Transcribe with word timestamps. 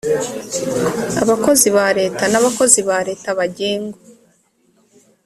abakozi 1.23 1.67
ba 1.75 1.87
leta 1.99 2.23
n 2.31 2.35
abakozi 2.39 2.79
ba 2.89 2.97
leta 3.07 3.27
bagengwa 3.39 3.97